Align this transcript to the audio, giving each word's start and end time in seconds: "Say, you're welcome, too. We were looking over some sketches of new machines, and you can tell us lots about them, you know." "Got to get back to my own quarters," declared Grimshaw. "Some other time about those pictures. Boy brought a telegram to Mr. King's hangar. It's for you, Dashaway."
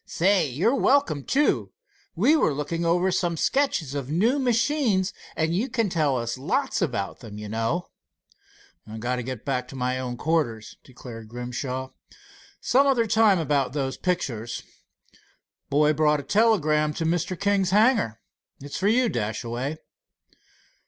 "Say, 0.07 0.49
you're 0.49 0.73
welcome, 0.73 1.23
too. 1.23 1.73
We 2.15 2.35
were 2.35 2.55
looking 2.55 2.83
over 2.83 3.11
some 3.11 3.37
sketches 3.37 3.93
of 3.93 4.09
new 4.09 4.39
machines, 4.39 5.13
and 5.35 5.53
you 5.55 5.69
can 5.69 5.89
tell 5.89 6.17
us 6.17 6.39
lots 6.39 6.81
about 6.81 7.19
them, 7.19 7.37
you 7.37 7.47
know." 7.47 7.91
"Got 8.97 9.17
to 9.17 9.21
get 9.21 9.45
back 9.45 9.67
to 9.67 9.75
my 9.75 9.99
own 9.99 10.17
quarters," 10.17 10.75
declared 10.83 11.27
Grimshaw. 11.29 11.91
"Some 12.59 12.87
other 12.87 13.05
time 13.05 13.37
about 13.37 13.73
those 13.73 13.95
pictures. 13.95 14.63
Boy 15.69 15.93
brought 15.93 16.19
a 16.19 16.23
telegram 16.23 16.95
to 16.95 17.05
Mr. 17.05 17.39
King's 17.39 17.69
hangar. 17.69 18.21
It's 18.59 18.79
for 18.79 18.87
you, 18.87 19.07
Dashaway." 19.07 19.77